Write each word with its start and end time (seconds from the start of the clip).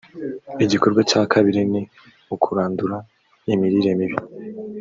igikorwa 0.63 1.01
cya 1.09 1.21
kabiri 1.33 1.61
ni 1.71 1.81
ukurandura 2.35 2.97
imirire 3.53 3.91
mibi 3.99 4.17